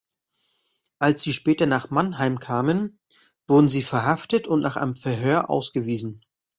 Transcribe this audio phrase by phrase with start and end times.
[0.97, 2.97] Als sie später nach Mannheim kamen,
[3.45, 6.25] wurden sie verhaftet und nach einem Verhör ausgewiesen.